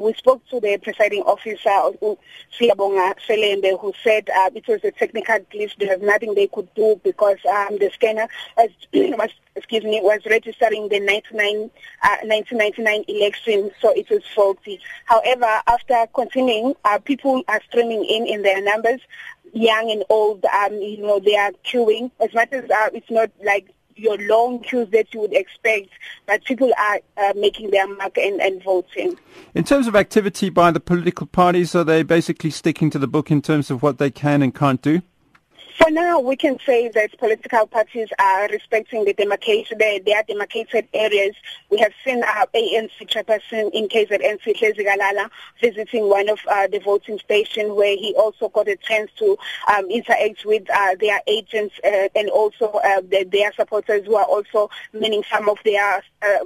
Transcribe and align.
We 0.00 0.14
spoke 0.14 0.46
to 0.48 0.60
the 0.60 0.78
presiding 0.78 1.24
officer, 1.24 1.68
Siyabonga 2.58 3.16
Selembe, 3.28 3.78
who 3.78 3.92
said 4.02 4.30
uh, 4.30 4.48
it 4.54 4.66
was 4.66 4.82
a 4.82 4.92
technical 4.92 5.36
glitch. 5.52 5.76
There 5.76 5.94
was 5.94 6.00
nothing 6.00 6.34
they 6.34 6.46
could 6.46 6.72
do 6.74 6.98
because 7.04 7.36
um, 7.44 7.76
the 7.78 7.90
scanner 7.92 8.26
was, 8.56 8.70
was, 8.94 9.30
excuse 9.56 9.84
me, 9.84 10.00
was 10.02 10.20
registering 10.24 10.88
the 10.88 11.00
99, 11.00 11.70
uh, 12.02 12.16
1999 12.22 13.04
election, 13.08 13.70
so 13.78 13.92
it 13.92 14.08
was 14.08 14.22
faulty. 14.34 14.80
However, 15.04 15.60
after 15.66 16.06
continuing, 16.14 16.74
uh, 16.86 16.98
people 16.98 17.42
are 17.46 17.60
streaming 17.68 18.02
in 18.06 18.26
in 18.26 18.42
their 18.42 18.62
numbers, 18.62 19.00
young 19.52 19.90
and 19.90 20.04
old. 20.08 20.46
Um, 20.46 20.80
you 20.80 21.02
know, 21.02 21.20
they 21.20 21.36
are 21.36 21.52
queuing 21.62 22.10
as 22.20 22.32
much 22.32 22.52
as 22.52 22.64
uh, 22.70 22.88
it's 22.94 23.10
not 23.10 23.30
like 23.44 23.68
your 24.00 24.16
long 24.18 24.60
queues 24.60 24.88
that 24.90 25.12
you 25.12 25.20
would 25.20 25.34
expect, 25.34 25.90
but 26.26 26.44
people 26.44 26.72
are 26.78 27.00
uh, 27.16 27.32
making 27.36 27.70
their 27.70 27.86
mark 27.86 28.16
and, 28.16 28.40
and 28.40 28.62
voting. 28.62 29.18
In 29.54 29.64
terms 29.64 29.86
of 29.86 29.94
activity 29.94 30.48
by 30.48 30.70
the 30.70 30.80
political 30.80 31.26
parties, 31.26 31.74
are 31.74 31.84
they 31.84 32.02
basically 32.02 32.50
sticking 32.50 32.90
to 32.90 32.98
the 32.98 33.06
book 33.06 33.30
in 33.30 33.42
terms 33.42 33.70
of 33.70 33.82
what 33.82 33.98
they 33.98 34.10
can 34.10 34.42
and 34.42 34.54
can't 34.54 34.80
do? 34.80 35.02
For 35.76 35.90
now, 35.90 36.20
we 36.20 36.36
can 36.36 36.58
say 36.64 36.88
that 36.88 37.16
political 37.18 37.66
parties 37.66 38.08
are 38.18 38.48
respecting 38.48 39.04
the 39.04 39.12
demarcation, 39.12 39.78
their, 39.78 40.22
demarcated 40.22 40.88
areas. 40.92 41.34
We 41.70 41.78
have 41.78 41.92
seen 42.04 42.22
our 42.24 42.46
ANC 42.54 42.90
chairperson 43.02 43.70
in 43.72 43.88
KZN, 43.88 44.40
Sihle 44.40 44.76
Zikalala, 44.76 45.30
visiting 45.60 46.08
one 46.08 46.28
of 46.28 46.40
uh, 46.50 46.66
the 46.66 46.78
voting 46.78 47.18
stations 47.18 47.72
where 47.72 47.96
he 47.96 48.14
also 48.14 48.48
got 48.48 48.68
a 48.68 48.76
chance 48.76 49.10
to 49.18 49.36
um, 49.68 49.90
interact 49.90 50.44
with 50.44 50.68
uh, 50.70 50.94
their 50.98 51.20
agents 51.26 51.74
uh, 51.84 52.08
and 52.14 52.28
also 52.30 52.66
uh, 52.84 53.00
the, 53.02 53.24
their 53.30 53.52
supporters 53.52 54.06
who 54.06 54.16
are 54.16 54.24
also 54.24 54.70
meaning 54.92 55.22
some 55.30 55.48
of 55.48 55.58
their 55.64 56.02
uh, 56.22 56.38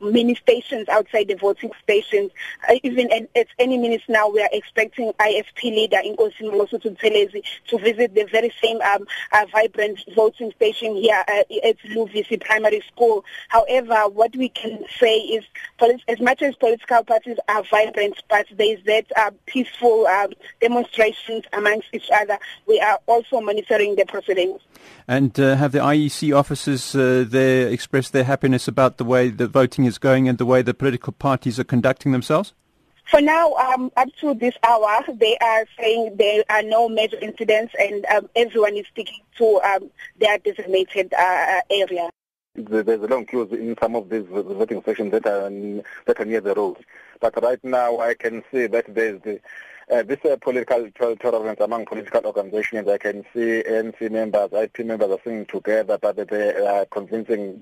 mini 0.00 0.34
stations 0.34 0.88
outside 0.88 1.28
the 1.28 1.34
voting 1.34 1.70
stations. 1.82 2.30
Uh, 2.68 2.74
even 2.82 3.10
at, 3.12 3.28
at, 3.36 3.46
any 3.58 3.78
minute 3.78 4.02
now, 4.08 4.28
we 4.28 4.42
are 4.42 4.50
expecting 4.52 5.12
IFP 5.14 5.64
leader 5.64 5.98
Inkosi 6.04 6.42
Buthelezi 6.42 7.42
to 7.68 7.78
visit 7.78 8.14
the 8.14 8.24
very 8.24 8.52
same 8.64 8.80
um, 8.82 9.06
uh, 9.32 9.46
vibrant 9.52 9.98
voting 10.14 10.52
station 10.52 10.96
here 10.96 11.22
uh, 11.28 11.42
at 11.64 11.78
Luvisi 11.90 12.40
Primary 12.40 12.82
School. 12.92 13.24
However, 13.48 14.08
what 14.08 14.34
we 14.36 14.48
can 14.48 14.84
say 14.98 15.18
is, 15.18 15.44
as 16.08 16.20
much 16.20 16.42
as 16.42 16.54
political 16.56 17.04
parties 17.04 17.38
are 17.48 17.62
vibrant, 17.70 18.22
but 18.28 18.46
there 18.56 18.76
is 18.76 18.84
that 18.84 19.06
uh, 19.16 19.30
peaceful 19.46 20.06
uh, 20.06 20.28
demonstrations 20.60 21.44
amongst 21.52 21.88
each 21.92 22.08
other. 22.12 22.38
We 22.66 22.80
are 22.80 22.98
also 23.06 23.40
monitoring 23.40 23.96
the 23.96 24.06
proceedings. 24.06 24.60
And 25.06 25.38
uh, 25.38 25.56
have 25.56 25.72
the 25.72 25.78
IEC 25.78 26.36
officers 26.36 26.94
uh, 26.94 27.24
there 27.26 27.68
expressed 27.68 28.12
their 28.12 28.24
happiness 28.24 28.68
about 28.68 28.98
the 28.98 29.04
way 29.04 29.28
the 29.28 29.48
voting 29.48 29.84
is 29.84 29.98
going 29.98 30.28
and 30.28 30.38
the 30.38 30.46
way 30.46 30.62
the 30.62 30.74
political 30.74 31.12
parties 31.12 31.58
are 31.58 31.64
conducting 31.64 32.12
themselves? 32.12 32.54
For 33.10 33.20
now, 33.20 33.52
um, 33.54 33.92
up 33.96 34.08
to 34.20 34.34
this 34.34 34.54
hour, 34.62 35.04
they 35.08 35.36
are 35.38 35.66
saying 35.78 36.16
there 36.16 36.42
are 36.48 36.62
no 36.62 36.88
major 36.88 37.18
incidents 37.18 37.74
and 37.78 38.04
um, 38.06 38.30
everyone 38.34 38.76
is 38.76 38.86
sticking 38.92 39.20
to 39.38 39.60
um, 39.62 39.90
their 40.18 40.38
designated 40.38 41.12
uh, 41.12 41.60
area. 41.70 42.08
There's 42.54 43.02
a 43.02 43.06
long 43.06 43.26
queues 43.26 43.52
in 43.52 43.76
some 43.80 43.96
of 43.96 44.08
these 44.08 44.24
voting 44.28 44.80
stations 44.82 45.10
that 45.10 45.26
are, 45.26 45.50
that 46.06 46.20
are 46.20 46.24
near 46.24 46.40
the 46.40 46.54
road. 46.54 46.78
But 47.20 47.42
right 47.42 47.62
now, 47.62 47.98
I 47.98 48.14
can 48.14 48.42
see 48.50 48.68
that 48.68 48.94
there's 48.94 49.20
the, 49.22 49.40
uh, 49.90 50.02
this 50.04 50.24
uh, 50.24 50.36
political 50.40 50.88
tolerance 51.20 51.60
among 51.60 51.86
political 51.86 52.24
organizations. 52.24 52.88
I 52.88 52.98
can 52.98 53.24
see 53.34 53.62
ANC 53.68 54.10
members, 54.10 54.50
IFP 54.50 54.86
members 54.86 55.10
are 55.10 55.18
singing 55.24 55.46
together, 55.46 55.98
but 56.00 56.28
they 56.28 56.54
are 56.54 56.86
convincing 56.86 57.60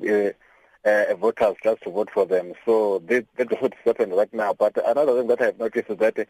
uh, 0.85 1.15
voters 1.15 1.57
just 1.63 1.83
to 1.83 1.91
vote 1.91 2.11
for 2.13 2.27
them. 2.27 2.53
So 2.65 3.03
that's 3.07 3.53
what's 3.61 3.77
happening 3.85 4.17
right 4.17 4.33
now. 4.33 4.53
But 4.53 4.77
another 4.87 5.19
thing 5.19 5.29
that 5.29 5.41
I've 5.41 5.59
noticed 5.59 5.91
is 5.91 5.99
that 5.99 6.27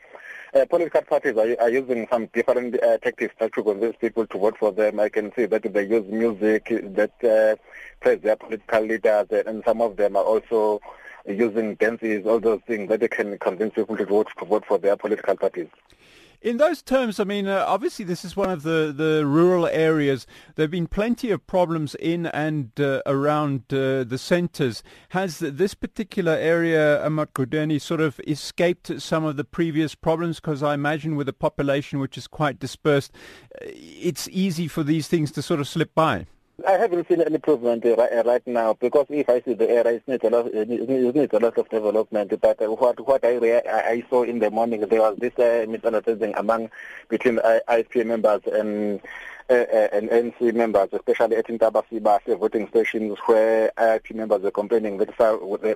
uh, 0.55 0.67
political 0.67 1.03
parties 1.03 1.37
are, 1.37 1.57
are 1.61 1.71
using 1.71 2.07
some 2.11 2.27
different 2.27 2.83
uh, 2.83 2.99
tactics 2.99 3.35
to 3.41 3.63
convince 3.63 3.97
people 3.97 4.27
to 4.27 4.39
vote 4.39 4.57
for 4.59 4.73
them. 4.73 5.01
I 5.01 5.09
can 5.09 5.33
see 5.35 5.47
that 5.47 5.63
they 5.63 5.87
use 5.87 6.07
music 6.11 6.67
that 6.71 7.13
uh, 7.25 7.57
praise 8.01 8.21
their 8.21 8.37
political 8.37 8.83
leaders, 8.83 9.27
and 9.31 9.63
some 9.65 9.81
of 9.81 9.97
them 9.97 10.17
are 10.17 10.25
also 10.25 10.81
using 11.27 11.77
dances, 11.77 12.27
all 12.27 12.41
those 12.41 12.61
things 12.67 12.89
that 12.89 13.01
they 13.01 13.09
can 13.09 13.39
convince 13.39 13.75
people 13.75 13.97
to 13.97 14.05
vote 14.05 14.29
to 14.39 14.45
vote 14.45 14.65
for 14.67 14.79
their 14.79 14.97
political 14.97 15.37
parties. 15.37 15.69
In 16.43 16.57
those 16.57 16.83
terms, 16.83 17.21
I 17.21 17.25
mean, 17.25 17.47
uh, 17.47 17.65
obviously 17.69 18.05
this 18.05 18.25
is 18.25 18.37
one 18.37 18.51
of 18.51 18.65
the, 18.65 18.93
the 18.95 19.25
rural 19.25 19.69
areas. 19.69 20.27
There 20.57 20.65
have 20.65 20.73
been 20.73 20.89
plenty 20.89 21.31
of 21.31 21.47
problems 21.47 21.95
in 21.95 22.27
and 22.27 22.73
uh, 22.81 23.01
around 23.07 23.73
uh, 23.73 24.03
the 24.03 24.19
centres. 24.19 24.83
Has 25.11 25.39
this 25.39 25.75
particular 25.75 26.33
area, 26.33 27.01
Emaqhudeni, 27.07 27.81
sort 27.81 28.01
of 28.01 28.21
escaped 28.27 29.01
some 29.01 29.25
of 29.25 29.37
the 29.37 29.45
previous 29.45 29.95
problems? 29.95 30.41
Because 30.41 30.65
I 30.65 30.75
imagine 30.75 31.15
with 31.15 31.29
a 31.29 31.33
population 31.33 32.01
which 32.01 32.19
is 32.19 32.27
quite 32.27 32.59
dispersed, 32.59 33.13
uh, 33.55 33.67
it's 33.71 34.29
easy 34.33 34.67
for 34.67 34.83
these 34.83 35.07
things 35.07 35.31
to 35.33 35.43
sort 35.43 35.61
of 35.61 35.69
slip 35.69 35.95
by. 35.95 36.27
I 36.67 36.73
haven't 36.73 37.09
seen 37.09 37.21
any 37.21 37.35
improvement 37.35 37.85
right, 37.85 38.25
right 38.25 38.47
now 38.47 38.75
because 38.75 39.07
if 39.09 39.29
I 39.29 39.41
see 39.41 39.55
the 39.55 39.69
area, 39.69 39.95
it 39.95 40.07
needs 40.07 40.23
a 40.23 40.31
lot, 40.31 40.47
it 40.47 40.69
needs 40.69 41.33
a 41.33 41.39
lot 41.39 41.59
of 41.59 41.69
development. 41.69 42.41
But 42.41 42.61
what 42.79 43.07
what 43.07 43.25
I 43.25 43.37
I 43.67 44.05
saw 44.09 44.23
in 44.23 44.39
the 44.39 44.51
morning, 44.51 44.81
there 44.81 45.01
was 45.01 45.17
this 45.19 45.37
uh, 45.39 45.67
misunderstanding 45.69 46.35
among 46.37 46.71
between 47.09 47.39
IFP 47.39 48.07
members 48.07 48.43
and 48.47 49.01
uh, 49.51 49.55
and 49.93 50.09
ANC 50.11 50.55
members, 50.55 50.91
especially 50.93 51.37
at 51.37 51.47
Intabasiba 51.49 52.21
voting 52.39 52.69
stations, 52.69 53.19
where 53.27 53.73
IFP 53.77 54.15
members 54.15 54.43
were 54.43 54.51
complaining 54.51 54.99
that 54.99 55.19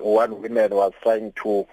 one 0.03 0.41
woman 0.41 0.69
was 0.71 0.93
trying 1.01 1.33
to 1.43 1.67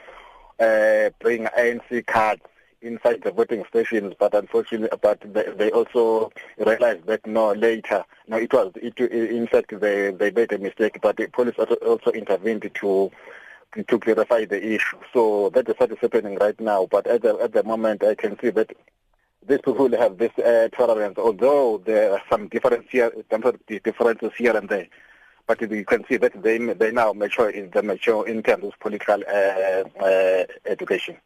uh, 0.58 1.10
bring 1.20 1.44
ANC 1.44 2.06
cards 2.06 2.42
inside 2.84 3.22
the 3.22 3.32
voting 3.32 3.64
stations, 3.68 4.14
but 4.18 4.34
unfortunately, 4.34 4.96
but 5.00 5.20
they, 5.32 5.44
they 5.56 5.70
also 5.70 6.30
realized 6.58 7.06
that 7.06 7.26
no 7.26 7.52
later, 7.52 8.04
no, 8.28 8.36
it 8.36 8.52
was 8.52 8.72
it, 8.76 8.98
in 9.00 9.46
fact 9.46 9.78
they 9.80 10.10
they 10.10 10.30
made 10.30 10.52
a 10.52 10.58
mistake, 10.58 10.98
but 11.00 11.16
the 11.16 11.26
police 11.26 11.54
also 11.58 12.10
intervened 12.12 12.70
to 12.74 13.10
to 13.88 13.98
clarify 13.98 14.44
the 14.44 14.74
issue. 14.74 14.98
So 15.12 15.50
that 15.50 15.68
is 15.68 15.74
what 15.78 15.90
is 15.90 15.98
happening 16.00 16.36
right 16.36 16.58
now. 16.60 16.86
But 16.86 17.06
at 17.06 17.22
the 17.22 17.36
at 17.38 17.52
the 17.52 17.64
moment, 17.64 18.04
I 18.04 18.14
can 18.14 18.38
see 18.40 18.50
that 18.50 18.70
these 19.46 19.60
people 19.64 19.90
have 19.96 20.18
this 20.18 20.36
uh, 20.38 20.68
tolerance, 20.72 21.18
although 21.18 21.82
there 21.84 22.12
are 22.12 22.22
some 22.30 22.48
differences 22.48 22.90
here, 22.90 23.12
differences 23.82 24.32
here 24.36 24.56
and 24.56 24.68
there. 24.68 24.88
But 25.46 25.60
you 25.60 25.84
can 25.84 26.04
see 26.08 26.16
that 26.16 26.42
they 26.42 26.58
they 26.58 26.90
now 26.90 27.12
mature 27.12 27.50
in 27.50 27.70
the 27.70 27.82
mature 27.82 28.26
in 28.26 28.42
terms 28.42 28.64
of 28.64 28.72
political 28.80 29.22
uh, 29.28 29.84
uh, 30.02 30.44
education. 30.64 31.16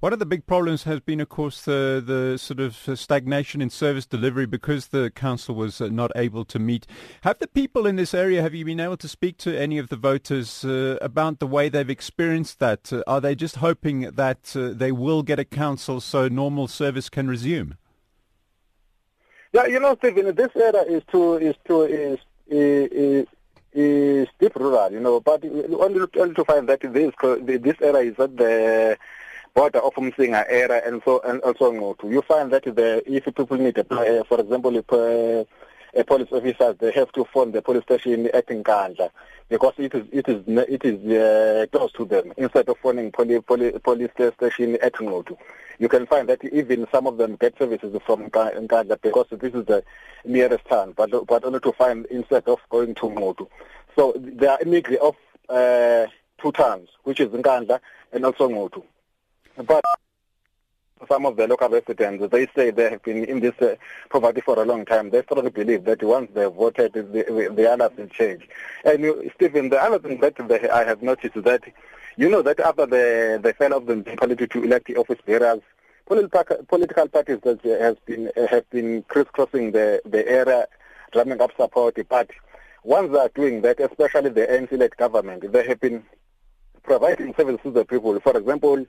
One 0.00 0.12
of 0.12 0.18
the 0.18 0.26
big 0.26 0.46
problems 0.46 0.82
has 0.82 1.00
been, 1.00 1.18
of 1.20 1.30
course, 1.30 1.62
the, 1.62 2.02
the 2.04 2.36
sort 2.36 2.60
of 2.60 2.76
stagnation 2.98 3.62
in 3.62 3.70
service 3.70 4.04
delivery 4.04 4.44
because 4.44 4.88
the 4.88 5.10
council 5.10 5.54
was 5.54 5.80
uh, 5.80 5.88
not 5.88 6.10
able 6.14 6.44
to 6.44 6.58
meet. 6.58 6.86
Have 7.22 7.38
the 7.38 7.46
people 7.46 7.86
in 7.86 7.96
this 7.96 8.12
area, 8.12 8.42
have 8.42 8.54
you 8.54 8.66
been 8.66 8.80
able 8.80 8.98
to 8.98 9.08
speak 9.08 9.38
to 9.38 9.58
any 9.58 9.78
of 9.78 9.88
the 9.88 9.96
voters 9.96 10.62
uh, 10.62 10.98
about 11.00 11.38
the 11.38 11.46
way 11.46 11.70
they've 11.70 11.88
experienced 11.88 12.58
that? 12.58 12.92
Uh, 12.92 13.02
are 13.06 13.20
they 13.20 13.34
just 13.34 13.56
hoping 13.56 14.02
that 14.02 14.54
uh, 14.54 14.74
they 14.74 14.92
will 14.92 15.22
get 15.22 15.38
a 15.38 15.44
council 15.44 16.02
so 16.02 16.28
normal 16.28 16.68
service 16.68 17.08
can 17.08 17.26
resume? 17.26 17.78
Yeah, 19.54 19.66
you 19.66 19.80
know, 19.80 19.96
Stephen, 19.96 20.34
this 20.34 20.50
area 20.54 20.82
is 20.82 21.02
too 21.10 21.36
is 21.36 21.54
too 21.64 21.82
is 21.84 22.18
is, 22.48 22.90
is 22.90 23.26
deep 23.74 24.54
rural, 24.56 24.92
you 24.92 25.00
know, 25.00 25.20
but 25.20 25.44
only, 25.44 26.06
only 26.16 26.34
to 26.34 26.44
find 26.44 26.68
that 26.68 26.80
this 26.80 27.12
this 27.42 27.76
area 27.80 28.10
is 28.12 28.18
at 28.18 28.36
the 28.36 28.96
border 29.54 29.80
of 29.80 29.94
Umsinga 29.94 30.44
area 30.48 30.82
and 30.86 31.02
so 31.04 31.20
and 31.24 31.40
also. 31.42 31.96
You 32.04 32.22
find 32.22 32.52
that 32.52 32.64
the 32.64 33.02
if 33.06 33.24
people 33.24 33.56
need 33.56 33.76
a, 33.78 34.24
for 34.24 34.40
example, 34.40 34.76
if, 34.76 34.92
uh, 34.92 35.44
police 36.02 36.28
officers 36.32 36.76
they 36.80 36.90
have 36.90 37.12
to 37.12 37.24
phone 37.26 37.52
the 37.52 37.62
police 37.62 37.84
station 37.84 38.26
at 38.34 38.48
Nkandla 38.48 39.10
because 39.48 39.74
it 39.78 39.94
is 39.94 40.04
it 40.10 40.28
is 40.28 40.42
it 40.46 40.84
is 40.84 41.12
uh, 41.12 41.66
close 41.70 41.92
to 41.92 42.04
them 42.04 42.32
instead 42.36 42.68
of 42.68 42.78
phoning 42.78 43.12
poli, 43.12 43.40
poli, 43.40 43.78
police 43.78 44.10
station 44.12 44.76
at 44.82 44.94
Nquthu. 44.94 45.36
You 45.78 45.88
can 45.88 46.06
find 46.06 46.28
that 46.28 46.44
even 46.44 46.86
some 46.90 47.06
of 47.06 47.18
them 47.18 47.36
get 47.36 47.58
services 47.58 47.96
from 48.06 48.30
Nkandla 48.30 49.00
because 49.02 49.26
this 49.30 49.54
is 49.54 49.64
the 49.66 49.84
nearest 50.24 50.64
town, 50.66 50.94
but 50.96 51.10
but 51.26 51.44
only 51.44 51.60
to 51.60 51.72
find 51.72 52.06
instead 52.06 52.48
of 52.48 52.58
going 52.70 52.94
to 52.96 53.02
Nquthu. 53.02 53.48
So 53.96 54.14
they 54.16 54.46
are 54.46 54.58
mix 54.66 54.90
of 55.00 55.14
uh, 55.48 56.06
two 56.40 56.52
towns, 56.52 56.88
which 57.04 57.20
is 57.20 57.28
Nkandla 57.28 57.80
and 58.12 58.24
also 58.24 58.48
Nquthu. 58.48 58.82
But 59.56 59.84
some 61.08 61.26
of 61.26 61.36
the 61.36 61.46
local 61.46 61.68
residents, 61.68 62.26
they 62.30 62.46
say 62.54 62.70
they 62.70 62.90
have 62.90 63.02
been 63.02 63.24
in 63.24 63.40
this 63.40 63.54
uh, 63.60 63.76
poverty 64.10 64.40
for 64.40 64.60
a 64.60 64.64
long 64.64 64.84
time. 64.84 65.10
They 65.10 65.22
strongly 65.22 65.50
believe 65.50 65.84
that 65.84 66.02
once 66.02 66.30
they 66.34 66.42
have 66.42 66.54
voted, 66.54 66.92
the, 66.92 67.52
the 67.54 67.70
others 67.70 67.90
will 67.96 68.08
change. 68.08 68.48
And 68.84 69.02
you, 69.02 69.30
Stephen, 69.34 69.68
the 69.70 69.82
other 69.82 69.98
thing 69.98 70.20
that 70.20 70.36
they, 70.48 70.68
I 70.68 70.84
have 70.84 71.02
noticed 71.02 71.36
is 71.36 71.44
that, 71.44 71.62
you 72.16 72.28
know 72.28 72.42
that 72.42 72.60
after 72.60 72.86
the, 72.86 73.40
the 73.42 73.54
failure 73.54 73.76
of 73.76 73.86
the 73.86 73.96
municipality 73.96 74.46
to 74.46 74.62
elect 74.62 74.90
office 74.96 75.18
bearers, 75.26 75.60
political 76.06 77.08
parties 77.08 77.38
that 77.42 77.60
has 77.64 77.96
been 78.06 78.30
have 78.50 78.68
been 78.70 79.02
crisscrossing 79.04 79.72
the, 79.72 80.00
the 80.04 80.28
area, 80.28 80.66
drumming 81.12 81.40
up 81.40 81.50
support. 81.56 81.96
But 82.08 82.30
once 82.82 83.12
they 83.12 83.18
are 83.18 83.30
doing 83.34 83.62
that, 83.62 83.80
especially 83.80 84.30
the 84.30 84.46
ANC-led 84.46 84.96
government, 84.96 85.50
they 85.50 85.66
have 85.66 85.80
been 85.80 86.04
providing 86.84 87.34
services 87.34 87.60
to 87.64 87.70
the 87.70 87.84
people. 87.84 88.18
For 88.20 88.36
example, 88.36 88.86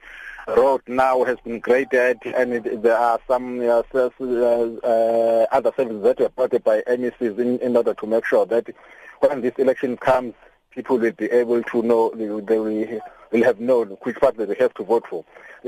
road 0.47 0.81
now 0.87 1.23
has 1.23 1.37
been 1.43 1.59
graded 1.59 2.19
and 2.25 2.53
it, 2.53 2.83
there 2.83 2.97
are 2.97 3.19
some 3.27 3.61
uh, 3.61 3.81
uh, 3.93 4.09
uh, 4.23 5.45
other 5.51 5.71
services 5.75 6.03
that 6.03 6.19
were 6.19 6.29
brought 6.29 6.63
by 6.63 6.81
MECs 6.87 7.39
in, 7.39 7.59
in 7.59 7.75
order 7.75 7.93
to 7.95 8.05
make 8.05 8.25
sure 8.25 8.45
that 8.45 8.67
when 9.21 9.41
this 9.41 9.55
election 9.57 9.97
comes, 9.97 10.33
people 10.71 10.97
will 10.97 11.11
be 11.13 11.25
able 11.25 11.63
to 11.63 11.81
know, 11.81 12.11
they 12.11 12.59
will, 12.59 13.01
will 13.31 13.43
have 13.43 13.59
known 13.59 13.87
which 14.01 14.17
party 14.17 14.45
they 14.45 14.55
have 14.55 14.73
to 14.75 14.83
vote 14.83 15.05
for. 15.09 15.25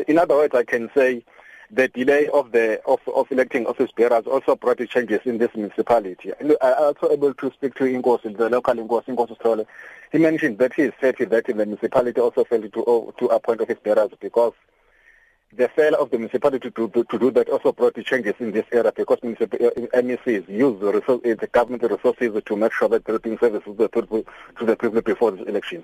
In 0.08 0.20
other 0.20 0.36
words, 0.36 0.54
I 0.54 0.64
can 0.64 0.92
say 0.94 1.24
the 1.70 1.88
delay 1.90 2.30
of 2.34 2.52
the 2.52 2.82
of, 2.86 3.00
of 3.14 3.32
electing 3.32 3.66
office 3.66 3.92
bearers 3.96 4.26
also 4.26 4.56
brought 4.56 4.80
changes 4.90 5.20
in 5.26 5.38
this 5.38 5.50
municipality. 5.56 6.32
And 6.40 6.52
uh, 6.52 6.56
I 6.62 6.74
also 6.74 7.12
able 7.12 7.34
to 7.34 7.52
speak 7.52 7.76
to 7.76 7.84
Inkosi, 7.84 8.38
the 8.38 8.50
local 8.50 8.76
Inkosi, 8.76 9.08
Inkosi 9.08 9.42
Sole. 9.42 9.66
He 10.12 10.18
mentioned 10.18 10.58
that 10.60 10.74
he 10.74 10.84
is 10.84 10.94
happy 11.00 11.26
that 11.26 11.46
the 11.46 11.54
municipality 11.54 12.22
also 12.22 12.46
failed 12.46 12.72
to 12.72 12.84
uh, 12.86 13.12
to 13.20 13.26
appoint 13.28 13.62
office 13.62 13.80
bearers 13.84 14.12
because 14.20 14.54
the 15.54 15.68
failure 15.70 15.98
of 15.98 16.10
the 16.12 16.18
municipality 16.18 16.70
to, 16.72 16.90
to, 16.90 17.04
to 17.06 17.20
do 17.20 17.32
that 17.32 17.50
also 17.50 17.72
brought 17.72 17.96
changes 18.06 18.34
in 18.40 18.52
this 18.52 18.66
area 18.72 18.92
because 18.96 19.20
MECs 19.20 20.50
uh, 20.50 20.52
use 20.52 20.80
the, 20.80 20.92
resource, 20.92 21.22
the 21.24 21.50
government 21.52 21.84
resources 21.84 22.44
to 22.46 22.56
make 22.56 22.74
sure 22.74 22.90
that 22.90 23.06
they're 23.06 23.20
services 23.40 23.64
to 23.66 24.66
the 24.66 24.76
people 24.76 25.02
before 25.02 25.32
this 25.32 25.48
election. 25.48 25.84